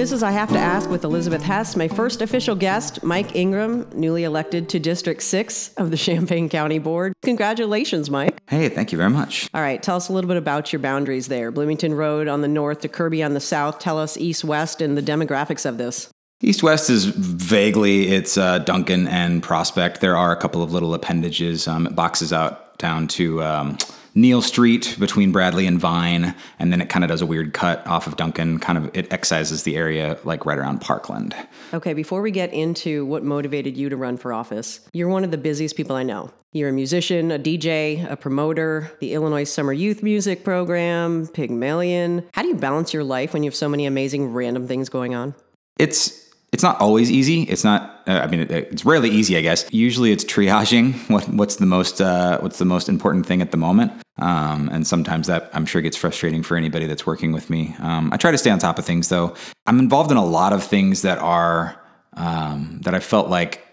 [0.00, 1.76] This is I Have to Ask with Elizabeth Hess.
[1.76, 6.78] My first official guest, Mike Ingram, newly elected to District 6 of the Champaign County
[6.78, 7.12] Board.
[7.20, 8.40] Congratulations, Mike.
[8.48, 9.50] Hey, thank you very much.
[9.52, 11.50] All right, tell us a little bit about your boundaries there.
[11.50, 13.78] Bloomington Road on the north to Kirby on the south.
[13.78, 16.10] Tell us east west and the demographics of this.
[16.40, 20.00] East West is vaguely it's uh, Duncan and Prospect.
[20.00, 21.68] There are a couple of little appendages.
[21.68, 23.76] Um, it boxes out down to um,
[24.14, 27.86] Neil Street between Bradley and Vine, and then it kind of does a weird cut
[27.86, 28.58] off of Duncan.
[28.58, 31.34] Kind of it excises the area like right around Parkland.
[31.72, 35.30] Okay, before we get into what motivated you to run for office, you're one of
[35.30, 36.30] the busiest people I know.
[36.52, 42.26] You're a musician, a DJ, a promoter, the Illinois Summer Youth Music Program, Pygmalion.
[42.32, 45.14] How do you balance your life when you have so many amazing random things going
[45.14, 45.34] on?
[45.78, 47.42] It's it's not always easy.
[47.42, 48.02] It's not.
[48.06, 49.36] Uh, I mean, it, it's rarely easy.
[49.36, 49.66] I guess.
[49.70, 50.94] Usually, it's triaging.
[51.10, 53.92] What, what's the most uh, What's the most important thing at the moment?
[54.18, 57.74] Um, and sometimes that I'm sure gets frustrating for anybody that's working with me.
[57.78, 59.34] Um, I try to stay on top of things, though.
[59.66, 61.80] I'm involved in a lot of things that are
[62.14, 63.64] um, that I felt like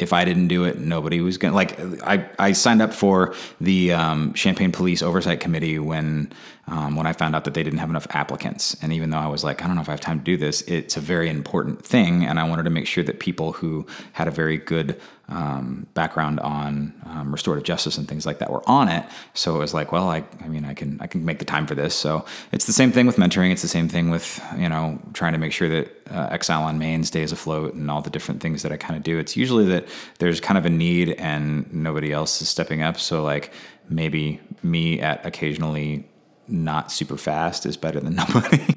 [0.00, 1.78] if I didn't do it, nobody was gonna like.
[2.02, 6.32] I, I signed up for the um, Champaign Police Oversight Committee when
[6.70, 8.76] um, when I found out that they didn't have enough applicants.
[8.80, 10.36] And even though I was like, I don't know if I have time to do
[10.36, 13.86] this, it's a very important thing, and I wanted to make sure that people who
[14.12, 18.68] had a very good um, background on um, restorative justice and things like that were
[18.68, 19.04] on it.
[19.34, 21.66] So it was like, well, I, I mean, I can I can make the time
[21.66, 21.94] for this.
[21.94, 23.52] So it's the same thing with mentoring.
[23.52, 26.78] It's the same thing with you know trying to make sure that uh, Exile on
[26.78, 29.18] Main stays afloat and all the different things that I kind of do.
[29.18, 29.86] It's usually that
[30.18, 32.98] there's kind of a need and nobody else is stepping up.
[32.98, 33.52] So like
[33.88, 36.08] maybe me at occasionally
[36.50, 38.74] not super fast is better than nobody.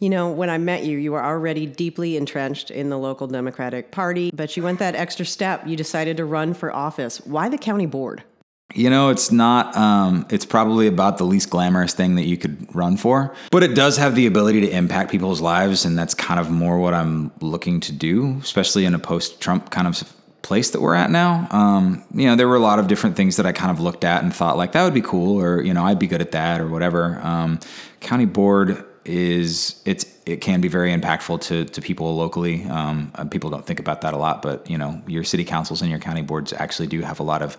[0.00, 3.90] You know, when I met you, you were already deeply entrenched in the local Democratic
[3.90, 5.66] Party, but you went that extra step.
[5.66, 7.18] You decided to run for office.
[7.24, 8.22] Why the county board?
[8.74, 12.74] You know, it's not, um, it's probably about the least glamorous thing that you could
[12.74, 15.84] run for, but it does have the ability to impact people's lives.
[15.84, 19.70] And that's kind of more what I'm looking to do, especially in a post Trump
[19.70, 21.48] kind of place that we're at now.
[21.50, 24.04] Um, you know, there were a lot of different things that I kind of looked
[24.04, 26.32] at and thought, like, that would be cool, or, you know, I'd be good at
[26.32, 27.20] that, or whatever.
[27.22, 27.58] Um,
[28.00, 32.64] county board is it's it can be very impactful to to people locally.
[32.64, 35.90] Um, people don't think about that a lot, but you know your city councils and
[35.90, 37.56] your county boards actually do have a lot of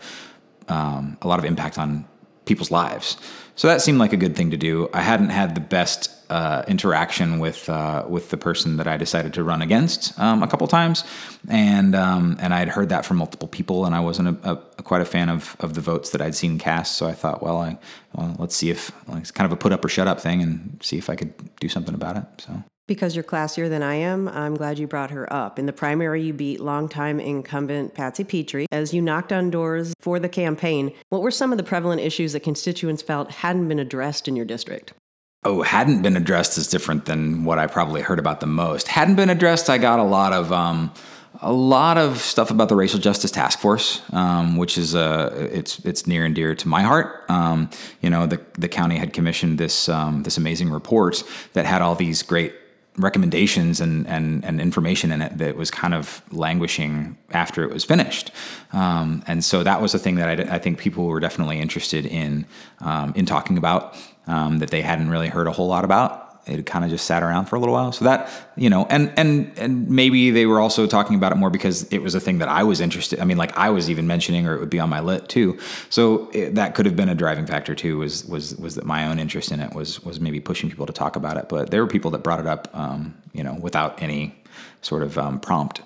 [0.68, 2.06] um, a lot of impact on
[2.48, 3.18] people's lives.
[3.56, 4.88] So that seemed like a good thing to do.
[4.94, 9.34] I hadn't had the best uh, interaction with uh, with the person that I decided
[9.34, 11.04] to run against um, a couple times,
[11.48, 14.84] and um, and I had heard that from multiple people, and I wasn't a, a,
[14.84, 16.98] quite a fan of of the votes that I'd seen cast.
[16.98, 17.80] So I thought, well, I
[18.14, 20.78] well, let's see if it's kind of a put up or shut up thing, and
[20.82, 22.26] see if I could do something about it.
[22.40, 25.60] So because you're classier than I am, I'm glad you brought her up.
[25.60, 28.66] In the primary, you beat longtime incumbent Pattsi Petrie.
[28.72, 32.34] As you knocked on doors for the campaign, what were some of the prevalent issues
[32.34, 34.94] that constituents felt hadn't been addressed in your district?
[35.44, 38.88] Oh, hadn't been addressed is different than what I probably heard about the most.
[38.88, 40.52] Hadn't been addressed, I got a lot of.
[40.52, 40.92] Um,
[41.42, 45.78] a lot of stuff about the racial justice task force, um, which is uh, it's
[45.86, 47.30] it's near and dear to my heart.
[47.30, 47.70] Um,
[48.02, 51.24] you know, the the county had commissioned this um, this amazing report
[51.54, 52.56] that had all these great
[52.98, 57.84] recommendations and, and, and information in it that was kind of languishing after it was
[57.84, 58.32] finished.
[58.74, 62.06] Um, and so that was a thing that I, I, think people were definitely interested
[62.06, 62.46] in
[62.80, 66.66] um, in talking about um, that they hadn't really heard a whole lot about it
[66.66, 67.92] kind of just sat around for a little while.
[67.92, 71.50] So that, you know, and and and maybe they were also talking about it more
[71.50, 73.20] because it was a thing that I was interested.
[73.20, 75.60] I mean, like I was even mentioning, or it would be on my lit too.
[75.90, 77.98] So it, that could have been a driving factor too.
[77.98, 80.94] Was was was that my own interest in it was was maybe pushing people to
[80.94, 81.50] talk about it.
[81.50, 84.36] But there were people that brought it up, um, you know, without any
[84.82, 85.82] sort of um, prompt.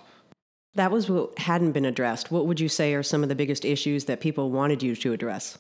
[0.76, 2.32] That was what hadn't been addressed.
[2.32, 5.12] What would you say are some of the biggest issues that people wanted you to
[5.12, 5.58] address?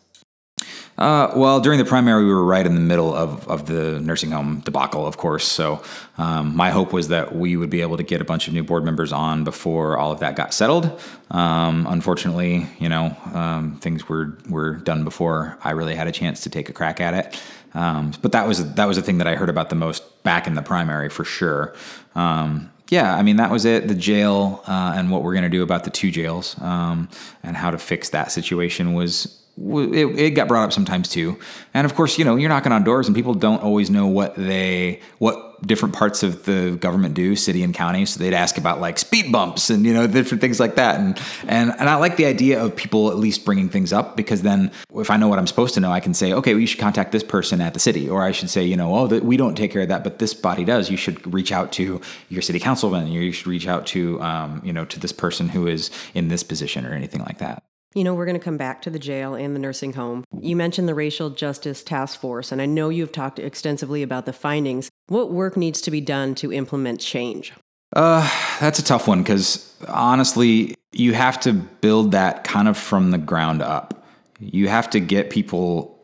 [0.97, 4.31] Uh, well, during the primary, we were right in the middle of, of the nursing
[4.31, 5.47] home debacle, of course.
[5.47, 5.81] So
[6.17, 8.63] um, my hope was that we would be able to get a bunch of new
[8.63, 10.99] board members on before all of that got settled.
[11.31, 16.41] Um, unfortunately, you know, um, things were were done before I really had a chance
[16.41, 17.41] to take a crack at it.
[17.73, 20.45] Um, but that was that was the thing that I heard about the most back
[20.45, 21.73] in the primary for sure.
[22.15, 23.87] Um, yeah, I mean that was it.
[23.87, 27.07] The jail uh, and what we're going to do about the two jails um,
[27.41, 31.37] and how to fix that situation was it, it, got brought up sometimes too.
[31.73, 34.35] And of course, you know, you're knocking on doors and people don't always know what
[34.35, 38.05] they, what different parts of the government do, city and county.
[38.05, 40.99] So they'd ask about like speed bumps and, you know, different things like that.
[40.99, 44.41] And, and, and I like the idea of people at least bringing things up because
[44.41, 46.67] then if I know what I'm supposed to know, I can say, okay, well, you
[46.67, 48.09] should contact this person at the city.
[48.09, 50.33] Or I should say, you know, oh, we don't take care of that, but this
[50.33, 50.89] body does.
[50.89, 53.07] You should reach out to your city councilman.
[53.07, 56.43] You should reach out to, um, you know, to this person who is in this
[56.43, 57.63] position or anything like that.
[57.93, 60.23] You know, we're going to come back to the jail and the nursing home.
[60.39, 64.31] You mentioned the Racial Justice Task Force, and I know you've talked extensively about the
[64.31, 64.89] findings.
[65.07, 67.51] What work needs to be done to implement change?
[67.93, 68.29] Uh,
[68.61, 73.17] that's a tough one because honestly, you have to build that kind of from the
[73.17, 74.05] ground up.
[74.39, 75.99] You have to get people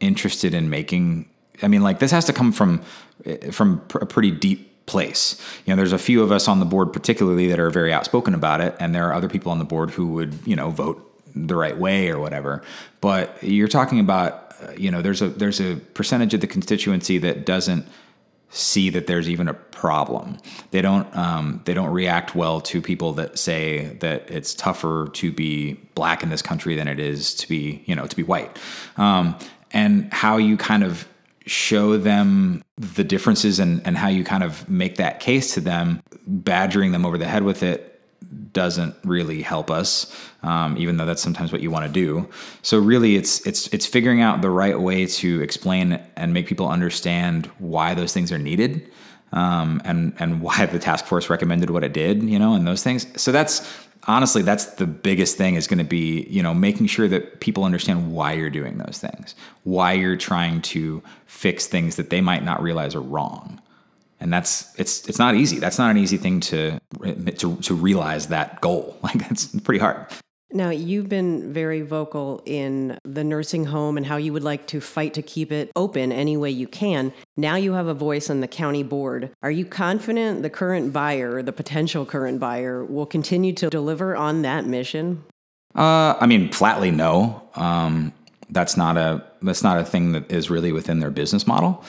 [0.00, 1.28] interested in making.
[1.62, 2.82] I mean, like this has to come from
[3.50, 5.40] from a pretty deep place.
[5.64, 8.34] You know, there's a few of us on the board, particularly that are very outspoken
[8.34, 11.08] about it, and there are other people on the board who would, you know, vote
[11.34, 12.62] the right way or whatever.
[13.00, 17.18] But you're talking about, uh, you know, there's a there's a percentage of the constituency
[17.18, 17.86] that doesn't
[18.50, 20.36] see that there's even a problem.
[20.72, 25.32] They don't um, they don't react well to people that say that it's tougher to
[25.32, 28.58] be black in this country than it is to be you know to be white.
[28.98, 29.38] Um,
[29.72, 31.08] and how you kind of
[31.46, 36.02] show them the differences and, and how you kind of make that case to them,
[36.26, 37.88] badgering them over the head with it
[38.52, 42.28] doesn't really help us, um, even though that's sometimes what you want to do.
[42.62, 46.68] So really, it's it's it's figuring out the right way to explain and make people
[46.68, 48.90] understand why those things are needed,
[49.32, 52.82] um, and and why the task force recommended what it did, you know, and those
[52.82, 53.06] things.
[53.20, 53.68] So that's
[54.08, 57.64] honestly that's the biggest thing is going to be you know making sure that people
[57.64, 59.34] understand why you're doing those things,
[59.64, 63.60] why you're trying to fix things that they might not realize are wrong
[64.22, 65.58] and that's it's it's not easy.
[65.58, 66.78] That's not an easy thing to
[67.36, 68.96] to to realize that goal.
[69.02, 70.06] Like that's pretty hard.
[70.54, 74.80] Now, you've been very vocal in the nursing home and how you would like to
[74.80, 77.12] fight to keep it open any way you can.
[77.36, 79.30] Now you have a voice on the county board.
[79.42, 84.42] Are you confident the current buyer, the potential current buyer, will continue to deliver on
[84.42, 85.24] that mission?
[85.74, 87.42] Uh, I mean, flatly no.
[87.54, 88.12] Um,
[88.50, 91.82] that's not a that's not a thing that is really within their business model.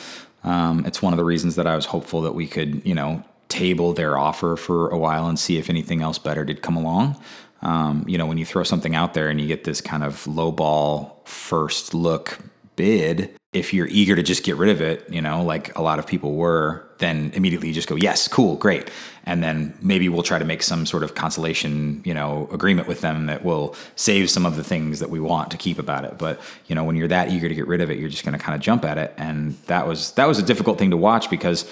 [0.44, 3.24] Um, it's one of the reasons that I was hopeful that we could, you know,
[3.50, 7.18] table their offer for a while and see if anything else better did come along.
[7.64, 10.28] Um, you know, when you throw something out there and you get this kind of
[10.28, 12.38] low ball first look
[12.76, 16.00] bid, if you're eager to just get rid of it, you know, like a lot
[16.00, 18.90] of people were, then immediately you just go, yes, cool, great.
[19.26, 23.02] And then maybe we'll try to make some sort of consolation, you know, agreement with
[23.02, 26.18] them that will save some of the things that we want to keep about it.
[26.18, 28.38] But, you know, when you're that eager to get rid of it, you're just going
[28.38, 29.14] to kind of jump at it.
[29.18, 31.70] And that was, that was a difficult thing to watch because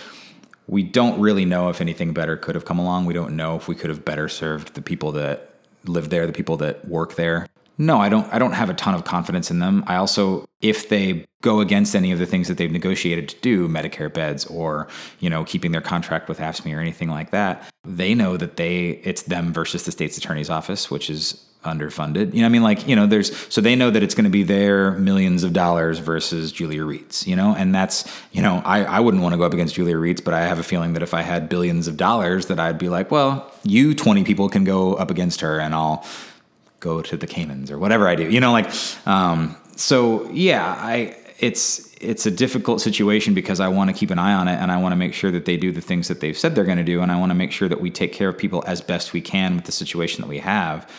[0.68, 3.06] we don't really know if anything better could have come along.
[3.06, 5.51] We don't know if we could have better served the people that
[5.86, 7.48] live there, the people that work there.
[7.78, 9.84] No, I don't I don't have a ton of confidence in them.
[9.88, 13.68] I also if they go against any of the things that they've negotiated to do,
[13.68, 14.88] Medicare beds or,
[15.20, 19.02] you know, keeping their contract with AFSCME or anything like that, they know that they
[19.04, 22.34] it's them versus the state's attorney's office, which is underfunded.
[22.34, 24.32] You know, I mean, like, you know, there's so they know that it's going to
[24.32, 28.84] be their millions of dollars versus Julia Rietz, you know, and that's, you know, I,
[28.84, 31.04] I wouldn't want to go up against Julia Rietz, but I have a feeling that
[31.04, 34.64] if I had billions of dollars, that I'd be like, well, you 20 people can
[34.64, 36.06] go up against her and I'll
[36.80, 38.30] go to the Caymans or whatever I do.
[38.30, 38.72] You know, like
[39.06, 40.30] um, so.
[40.32, 44.48] Yeah, I it's it's a difficult situation because I want to keep an eye on
[44.48, 46.56] it and I want to make sure that they do the things that they've said
[46.56, 48.38] they're going to do and I want to make sure that we take care of
[48.38, 50.90] people as best we can with the situation that we have.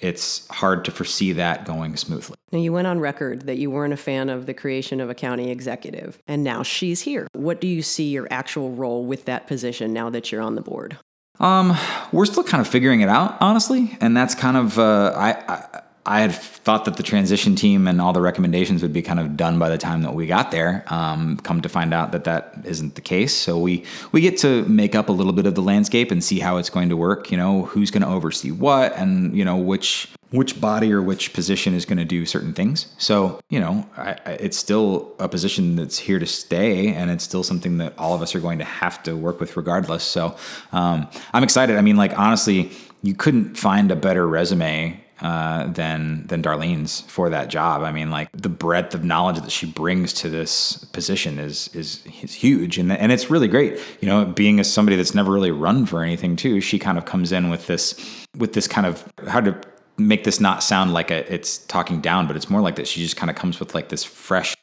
[0.00, 2.36] It's hard to foresee that going smoothly.
[2.52, 5.14] Now, you went on record that you weren't a fan of the creation of a
[5.14, 7.26] county executive, and now she's here.
[7.32, 10.60] What do you see your actual role with that position now that you're on the
[10.60, 10.98] board?
[11.40, 11.76] Um,
[12.12, 15.82] we're still kind of figuring it out, honestly, and that's kind of uh, I, I
[16.06, 19.36] I had thought that the transition team and all the recommendations would be kind of
[19.36, 20.84] done by the time that we got there.
[20.88, 23.34] Um, come to find out that that isn't the case.
[23.34, 26.40] So we we get to make up a little bit of the landscape and see
[26.40, 27.30] how it's going to work.
[27.30, 31.32] You know, who's going to oversee what, and you know which which body or which
[31.32, 32.92] position is going to do certain things.
[32.98, 37.22] So, you know, I, I, it's still a position that's here to stay, and it's
[37.22, 40.02] still something that all of us are going to have to work with regardless.
[40.02, 40.36] So,
[40.72, 41.76] um, I'm excited.
[41.76, 47.30] I mean, like, honestly, you couldn't find a better resume uh, than than Darlene's for
[47.30, 47.82] that job.
[47.82, 52.04] I mean, like the breadth of knowledge that she brings to this position is is,
[52.22, 53.80] is huge, and and it's really great.
[54.00, 57.04] You know, being as somebody that's never really run for anything too, she kind of
[57.04, 59.58] comes in with this with this kind of how to
[59.96, 63.00] make this not sound like a, it's talking down, but it's more like that she
[63.00, 64.56] just kind of comes with like this fresh,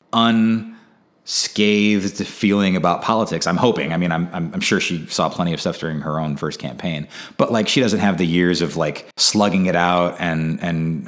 [1.24, 3.48] unscathed feeling about politics.
[3.48, 3.94] I'm hoping.
[3.94, 6.60] I mean, I'm, I'm, I'm sure she saw plenty of stuff during her own first
[6.60, 11.08] campaign, but like she doesn't have the years of like slugging it out and and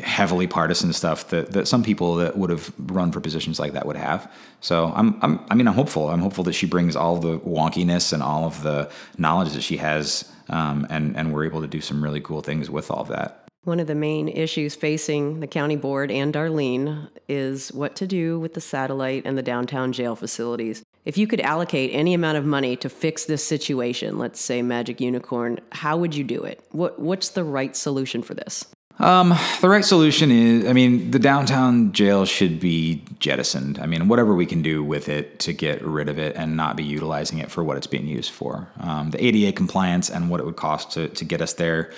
[0.00, 3.86] heavily partisan stuff that, that some people that would have run for positions like that
[3.86, 4.30] would have.
[4.60, 6.10] So I'm, I'm I mean I'm hopeful.
[6.10, 9.76] I'm hopeful that she brings all the wonkiness and all of the knowledge that she
[9.78, 13.08] has, um, and and we're able to do some really cool things with all of
[13.08, 13.41] that.
[13.64, 18.40] One of the main issues facing the county board and Darlene is what to do
[18.40, 20.82] with the satellite and the downtown jail facilities.
[21.04, 25.00] If you could allocate any amount of money to fix this situation, let's say Magic
[25.00, 26.64] Unicorn, how would you do it?
[26.72, 28.66] What, what's the right solution for this?
[28.98, 33.78] Um, the right solution is, I mean, the downtown jail should be jettisoned.
[33.78, 36.76] I mean, whatever we can do with it to get rid of it and not
[36.76, 38.68] be utilizing it for what it's being used for.
[38.80, 41.92] Um, the ADA compliance and what it would cost to, to get us there,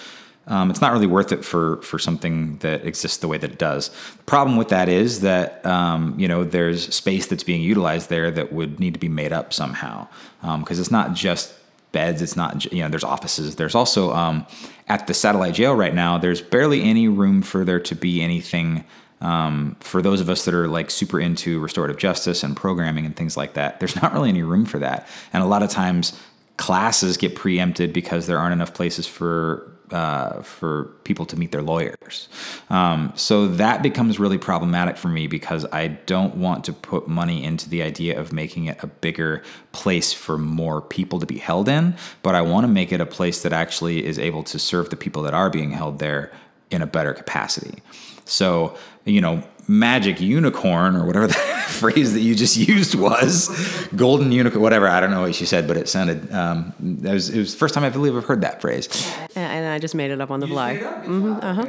[0.46, 3.58] um, it's not really worth it for for something that exists the way that it
[3.58, 3.88] does.
[4.18, 8.30] The problem with that is that um, you know there's space that's being utilized there
[8.30, 10.06] that would need to be made up somehow
[10.40, 11.54] because um, it's not just
[11.94, 12.20] beds.
[12.20, 13.56] It's not, you know, there's offices.
[13.56, 14.46] There's also um,
[14.88, 18.84] at the satellite jail right now, there's barely any room for there to be anything
[19.22, 23.16] um, for those of us that are like super into restorative justice and programming and
[23.16, 23.80] things like that.
[23.80, 25.08] There's not really any room for that.
[25.32, 26.20] And a lot of times
[26.58, 31.62] classes get preempted because there aren't enough places for uh, for people to meet their
[31.62, 32.28] lawyers.
[32.68, 37.44] Um, so that becomes really problematic for me because I don't want to put money
[37.44, 41.68] into the idea of making it a bigger place for more people to be held
[41.68, 44.90] in, but I want to make it a place that actually is able to serve
[44.90, 46.32] the people that are being held there
[46.70, 47.80] in a better capacity.
[48.24, 53.48] So, you know, magic unicorn or whatever the phrase that you just used was
[53.96, 57.30] golden unicorn whatever i don't know what she said but it sounded um, that was
[57.30, 58.88] it was the first time i believe i've heard that phrase.
[59.34, 60.76] And i just made it up on the fly.
[60.76, 61.66] mm-hmm, uh-huh.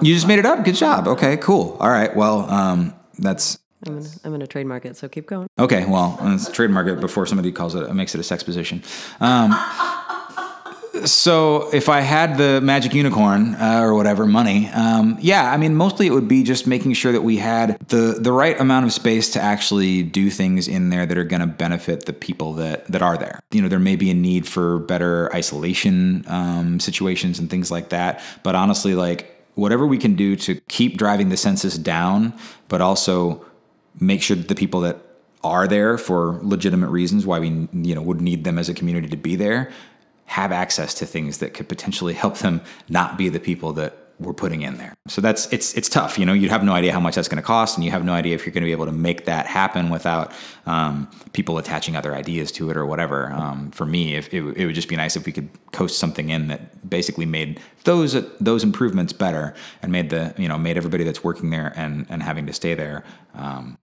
[0.00, 0.64] you just made it up?
[0.64, 1.06] Good job.
[1.06, 1.76] Okay cool.
[1.80, 5.46] All right well um, that's I'm gonna, I'm gonna trademark it, so keep going.
[5.58, 8.82] Okay, well, let's trademark it before somebody calls it makes it a sex position.
[9.20, 9.50] Um,
[11.04, 15.74] so if I had the magic unicorn uh, or whatever money, um, yeah, I mean,
[15.74, 18.92] mostly it would be just making sure that we had the the right amount of
[18.92, 22.86] space to actually do things in there that are going to benefit the people that
[22.88, 23.40] that are there.
[23.50, 27.90] You know, there may be a need for better isolation um, situations and things like
[27.90, 32.34] that, but honestly, like whatever we can do to keep driving the census down,
[32.68, 33.44] but also
[34.00, 34.98] make sure that the people that
[35.44, 39.08] are there for legitimate reasons why we you know would need them as a community
[39.08, 39.70] to be there
[40.26, 44.32] have access to things that could potentially help them not be the people that we're
[44.32, 44.94] putting in there.
[45.08, 46.18] So that's it's it's tough.
[46.18, 48.04] You know, you have no idea how much that's going to cost, and you have
[48.04, 50.32] no idea if you're going to be able to make that happen without
[50.66, 53.32] um, people attaching other ideas to it or whatever.
[53.32, 56.30] Um, for me, if it, it, would just be nice if we could coast something
[56.30, 61.04] in that basically made those those improvements better and made the you know made everybody
[61.04, 63.04] that's working there and and having to stay there
[63.34, 63.76] um,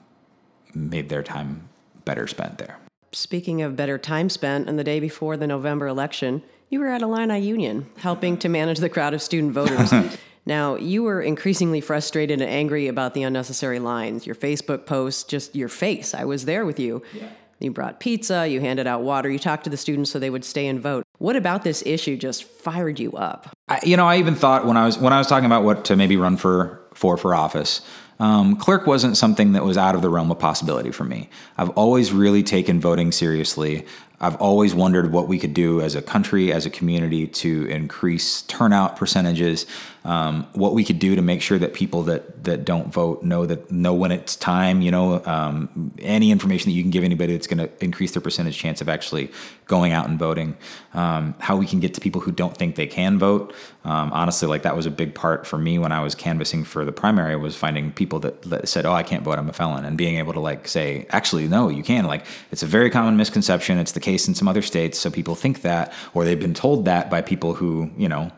[0.74, 1.68] made their time
[2.06, 2.78] better spent there.
[3.14, 7.02] Speaking of better time spent, on the day before the November election, you were at
[7.02, 9.92] Illini Union helping to manage the crowd of student voters.
[10.46, 15.58] now, you were increasingly frustrated and angry about the unnecessary lines, your Facebook posts, just
[15.58, 16.14] your face.
[16.14, 17.04] I was there with you.
[17.14, 17.28] Yeah.
[17.60, 20.46] You brought pizza, you handed out water, you talked to the students so they would
[20.46, 21.04] stay and vote.
[21.18, 23.54] What about this issue just fired you up?
[23.68, 25.86] I, you know, I even thought when I was when I was talking about what
[25.86, 27.82] to maybe run for for for office,
[28.22, 31.28] um, clerk wasn't something that was out of the realm of possibility for me.
[31.58, 33.84] I've always really taken voting seriously.
[34.20, 38.44] I've always wondered what we could do as a country, as a community, to increase
[38.44, 39.66] turnout percentages.
[40.04, 43.46] Um, what we could do to make sure that people that that don't vote know
[43.46, 44.82] that know when it's time.
[44.82, 48.22] You know, um, any information that you can give anybody that's going to increase their
[48.22, 49.32] percentage chance of actually
[49.66, 50.58] going out and voting.
[50.94, 53.54] Um, how we can get to people who don't think they can vote.
[53.84, 56.86] Um, honestly, like that was a big part for me when I was canvassing for
[56.86, 57.36] the primary.
[57.36, 59.38] Was finding people that, that said, "Oh, I can't vote.
[59.38, 62.64] I'm a felon," and being able to like say, "Actually, no, you can." Like it's
[62.64, 63.78] a very common misconception.
[63.78, 66.54] It's the case case in some other states, so people think that, or they've been
[66.54, 68.32] told that by people who, you know,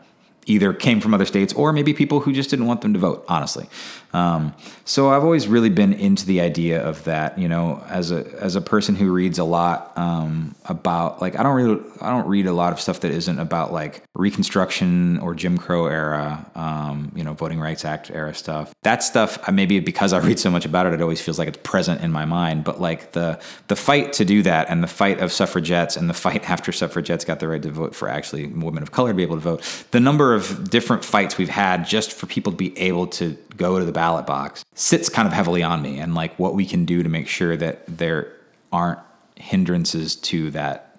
[0.46, 3.24] either came from other states or maybe people who just didn't want them to vote,
[3.28, 3.68] honestly.
[4.14, 7.36] Um, so I've always really been into the idea of that.
[7.36, 11.42] You know, as a as a person who reads a lot um, about like I
[11.42, 15.34] don't read I don't read a lot of stuff that isn't about like Reconstruction or
[15.34, 18.72] Jim Crow era, um, you know, Voting Rights Act era stuff.
[18.82, 21.58] That stuff maybe because I read so much about it, it always feels like it's
[21.64, 22.62] present in my mind.
[22.62, 26.14] But like the the fight to do that and the fight of suffragettes and the
[26.14, 29.24] fight after suffragettes got the right to vote for actually women of color to be
[29.24, 32.76] able to vote, the number of different fights we've had just for people to be
[32.78, 36.36] able to go to the ballot box sits kind of heavily on me and like
[36.38, 38.32] what we can do to make sure that there
[38.72, 38.98] aren't
[39.36, 40.94] hindrances to that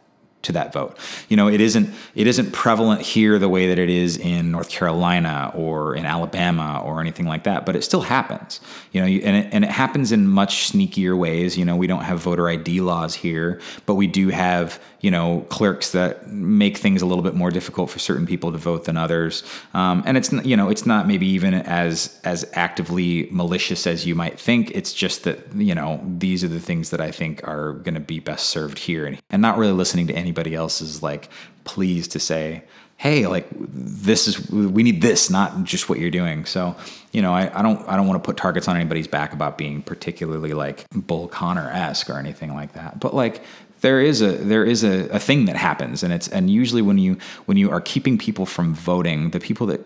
[0.46, 0.98] to that vote.
[1.28, 4.70] You know, it isn't it isn't prevalent here the way that it is in North
[4.70, 8.62] Carolina or in Alabama or anything like that, but it still happens.
[8.92, 11.58] You know, and it, and it happens in much sneakier ways.
[11.58, 15.46] You know, we don't have voter ID laws here, but we do have you know
[15.50, 18.98] clerks that make things a little bit more difficult for certain people to vote than
[18.98, 19.44] others.
[19.76, 24.16] Um, and it's you know it's not maybe even as as actively malicious as you
[24.16, 24.72] might think.
[24.72, 28.00] It's just that you know these are the things that I think are going to
[28.00, 31.30] be best served here, and, and not really listening to anybody else's like
[31.66, 32.64] pleas to say
[32.98, 36.76] hey like this is we need this not just what you're doing so
[37.12, 39.58] you know i, I don't i don't want to put targets on anybody's back about
[39.58, 43.44] being particularly like bull connor-esque or anything like that but like
[43.86, 46.98] there is a there is a, a thing that happens and it's and usually when
[46.98, 49.80] you when you are keeping people from voting the people that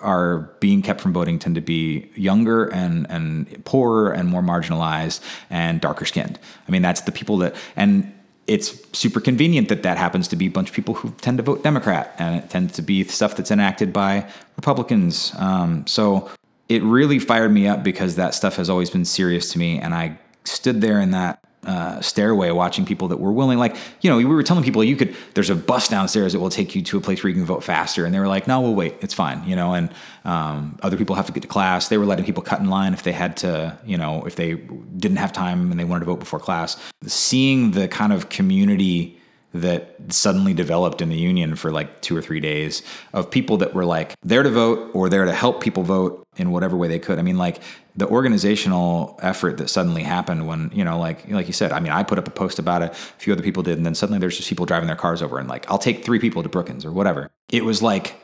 [0.00, 5.20] are being kept from voting tend to be younger and and poorer and more marginalized
[5.50, 6.38] and darker skinned.
[6.68, 8.12] I mean, that's the people that and
[8.46, 11.42] it's super convenient that that happens to be a bunch of people who tend to
[11.42, 15.32] vote Democrat, and it tends to be stuff that's enacted by Republicans.
[15.38, 16.30] Um, so
[16.68, 19.94] it really fired me up because that stuff has always been serious to me, and
[19.94, 24.16] I stood there in that uh, stairway watching people that were willing like you know
[24.16, 26.96] we were telling people you could there's a bus downstairs that will take you to
[26.96, 28.04] a place where you can vote faster.
[28.04, 28.96] And they were like no we'll wait.
[29.00, 29.90] It's fine you know and
[30.24, 31.88] um, other people have to get to class.
[31.88, 34.54] They were letting people cut in line if they had to you know if they
[34.54, 36.76] didn't have time and they wanted to vote before class.
[37.06, 39.20] Seeing the kind of community
[39.54, 42.82] that suddenly developed in the union for like two or three days
[43.12, 46.50] of people that were like there to vote or there to help people vote in
[46.50, 47.20] whatever way they could.
[47.20, 47.62] I mean, like
[47.94, 51.70] the organizational effort that suddenly happened when you know, like like you said.
[51.70, 52.90] I mean, I put up a post about it.
[52.90, 55.38] A few other people did, and then suddenly there's just people driving their cars over
[55.38, 57.30] and like, I'll take three people to Brookens or whatever.
[57.48, 58.16] It was like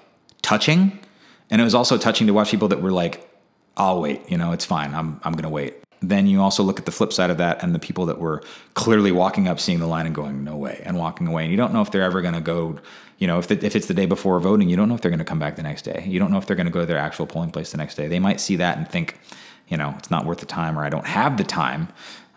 [0.43, 0.99] touching,
[1.49, 3.31] and it was also touching to watch people that were like,
[3.77, 4.29] I'll wait.
[4.29, 4.95] You know, it's fine.
[4.95, 7.75] I'm I'm gonna wait then you also look at the flip side of that and
[7.75, 8.43] the people that were
[8.75, 11.43] clearly walking up, seeing the line and going, no way, and walking away.
[11.43, 12.79] And you don't know if they're ever going to go,
[13.19, 15.11] you know, if, the, if it's the day before voting, you don't know if they're
[15.11, 16.05] going to come back the next day.
[16.07, 17.97] You don't know if they're going to go to their actual polling place the next
[17.97, 18.09] day.
[18.09, 19.21] They might see that and think,
[19.69, 21.89] you know, it's not worth the time or I don't have the time.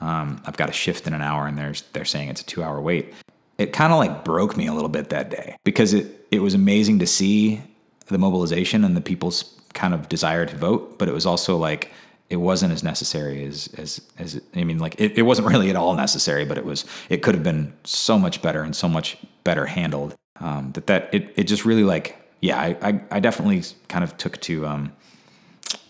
[0.01, 2.63] Um, I've got a shift in an hour and there's, they're saying it's a two
[2.63, 3.13] hour wait.
[3.57, 6.53] It kind of like broke me a little bit that day because it, it was
[6.53, 7.61] amazing to see
[8.07, 11.91] the mobilization and the people's kind of desire to vote, but it was also like,
[12.33, 15.75] it wasn't as necessary as as as I mean, like it, it wasn't really at
[15.75, 19.17] all necessary, but it was it could have been so much better and so much
[19.43, 20.15] better handled.
[20.39, 24.17] Um, that that it it just really like yeah, I, I, I definitely kind of
[24.17, 24.93] took to um,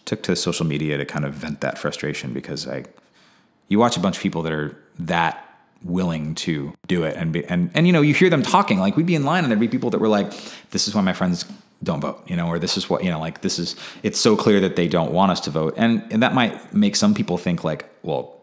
[0.04, 2.84] took to social media to kind of vent that frustration because I
[3.70, 5.40] you watch a bunch of people that are that
[5.82, 8.98] willing to do it and be, and and you know you hear them talking like
[8.98, 10.30] we'd be in line and there'd be people that were like
[10.72, 11.46] this is why my friends
[11.84, 14.36] don't vote, you know, or this is what, you know, like this is, it's so
[14.36, 15.74] clear that they don't want us to vote.
[15.78, 18.42] And, and that might make some people think like, well,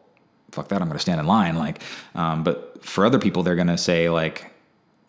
[0.53, 1.57] fuck that, I'm going to stand in line.
[1.57, 1.83] Like,
[2.15, 4.53] um, but for other people, they're going to say like,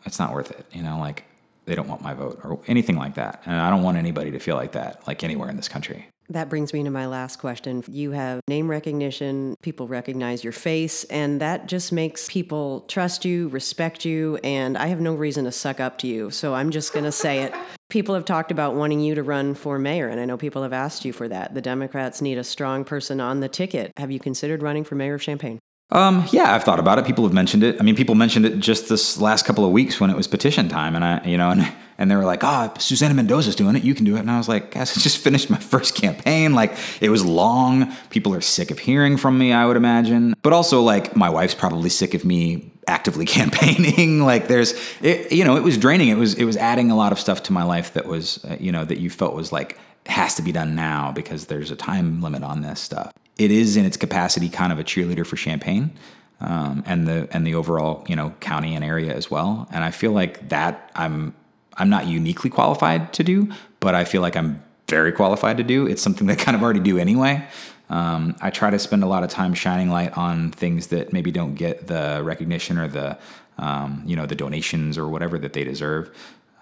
[0.06, 1.26] it's not worth it, you know, like
[1.66, 3.44] they don't want my vote or anything like that.
[3.46, 6.08] And I don't want anybody to feel like that, like anywhere in this country.
[6.32, 7.84] That brings me to my last question.
[7.90, 13.50] You have name recognition, people recognize your face, and that just makes people trust you,
[13.50, 16.32] respect you, and I have no reason to suck up to you.
[16.32, 17.54] So I'm just going to say it.
[17.90, 20.72] People have talked about wanting you to run for mayor, and I know people have
[20.72, 21.54] asked you for that.
[21.54, 23.92] The Democrats need a strong person on the ticket.
[23.98, 25.60] Have you considered running for mayor of Champaign?
[25.92, 27.06] Um, yeah, I've thought about it.
[27.06, 27.76] People have mentioned it.
[27.82, 30.70] I mean, people mentioned it just this last couple of weeks when it was petition
[30.70, 31.70] time, and I, you know, and
[32.02, 33.84] and they were like, "Ah, oh, Susana Mendoza's doing it.
[33.84, 36.54] You can do it." And I was like, "Guys, I just finished my first campaign.
[36.54, 37.96] Like, it was long.
[38.10, 39.54] People are sick of hearing from me.
[39.54, 44.22] I would imagine, but also like my wife's probably sick of me actively campaigning.
[44.22, 46.10] like, there's, it, you know, it was draining.
[46.10, 48.58] It was it was adding a lot of stuff to my life that was, uh,
[48.60, 51.76] you know, that you felt was like has to be done now because there's a
[51.76, 55.36] time limit on this stuff it is in its capacity kind of a cheerleader for
[55.36, 55.92] Champaign.
[56.40, 59.68] Um, and the and the overall you know county and area as well.
[59.72, 61.36] And I feel like that I'm
[61.78, 65.88] I'm not uniquely qualified to do, but I feel like I'm very qualified to do.
[65.88, 67.48] It's something that I kind of already do anyway.
[67.90, 71.32] Um, I try to spend a lot of time shining light on things that maybe
[71.32, 73.18] don't get the recognition or the
[73.58, 76.10] um, you know the donations or whatever that they deserve.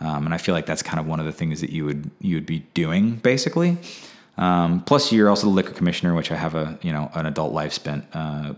[0.01, 2.09] Um, and I feel like that's kind of one of the things that you would
[2.19, 3.77] you would be doing basically.
[4.37, 7.53] Um, plus, you're also the liquor commissioner, which I have a you know an adult
[7.53, 8.53] life spent uh,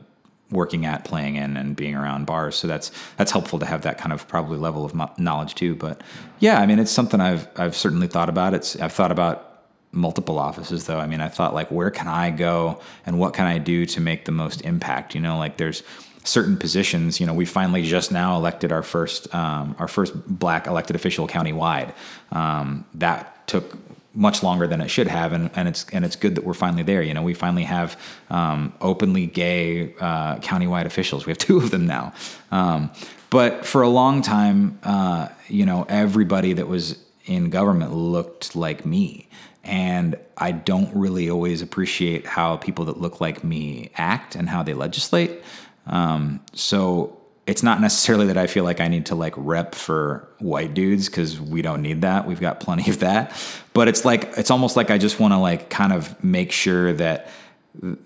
[0.52, 2.56] working at, playing in, and being around bars.
[2.56, 5.76] So that's that's helpful to have that kind of probably level of knowledge too.
[5.76, 6.02] But
[6.40, 8.54] yeah, I mean, it's something I've I've certainly thought about.
[8.54, 9.48] It's I've thought about
[9.92, 11.00] multiple offices though.
[11.00, 14.02] I mean, I thought like, where can I go and what can I do to
[14.02, 15.16] make the most impact?
[15.16, 15.84] You know, like there's
[16.24, 17.20] certain positions.
[17.20, 21.28] You know, we finally just now elected our first um, our first black elected official
[21.28, 21.94] countywide.
[22.32, 23.78] Um, that took
[24.14, 26.84] much longer than it should have, and, and it's and it's good that we're finally
[26.84, 27.02] there.
[27.02, 31.26] You know, we finally have um, openly gay uh, countywide officials.
[31.26, 32.14] We have two of them now.
[32.52, 32.92] Um,
[33.30, 38.86] but for a long time, uh, you know, everybody that was in government looked like
[38.86, 39.30] me,
[39.64, 44.64] and I don't really always appreciate how people that look like me act and how
[44.64, 45.42] they legislate.
[45.88, 50.28] Um, so it's not necessarily that I feel like I need to like rep for
[50.40, 52.28] white dudes because we don't need that.
[52.28, 53.36] We've got plenty of that.
[53.74, 56.94] But it's like it's almost like I just want to like kind of make sure
[56.94, 57.30] that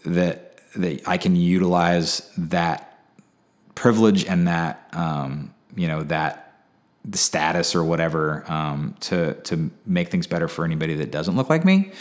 [0.06, 3.00] that that I can utilize that
[3.76, 6.64] privilege and that um, you know that
[7.04, 11.50] the status or whatever um, to to make things better for anybody that doesn't look
[11.50, 11.92] like me.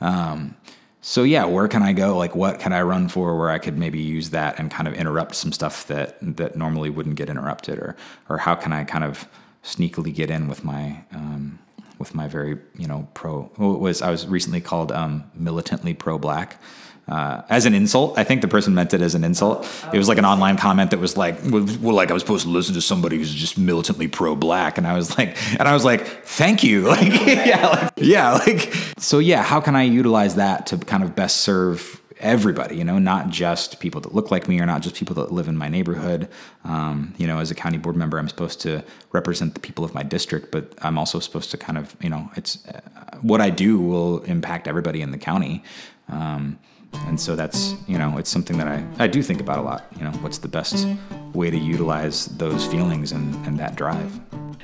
[0.00, 0.56] Um,
[1.00, 2.16] so yeah, where can I go?
[2.16, 4.94] Like, what can I run for where I could maybe use that and kind of
[4.94, 7.96] interrupt some stuff that that normally wouldn't get interrupted, or
[8.28, 9.28] or how can I kind of
[9.62, 11.58] sneakily get in with my um,
[11.98, 13.50] with my very you know pro.
[13.58, 16.60] Was I was recently called um, militantly pro black
[17.08, 18.18] uh, as an insult.
[18.18, 19.66] I think the person meant it as an insult.
[19.92, 22.50] It was like an online comment that was like, well, like I was supposed to
[22.50, 26.06] listen to somebody who's just militantly pro-black, and I was like, and I was like,
[26.24, 30.78] thank you, like, yeah, like, yeah, like, so yeah, how can I utilize that to
[30.78, 34.66] kind of best serve everybody, you know, not just people that look like me or
[34.66, 36.28] not just people that live in my neighborhood.
[36.64, 39.94] Um, you know, as a county board member, I'm supposed to represent the people of
[39.94, 42.80] my district, but I'm also supposed to kind of, you know, it's uh,
[43.22, 45.62] what I do will impact everybody in the county.
[46.08, 46.58] Um,
[46.92, 49.86] and so that's you know it's something that I, I do think about a lot
[49.96, 50.86] you know what's the best
[51.34, 54.20] way to utilize those feelings and, and that drive.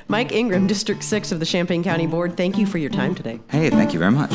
[0.07, 3.39] Mike ingram district 6 of the champaign county board thank you for your time today.
[3.49, 4.33] Hey thank you very much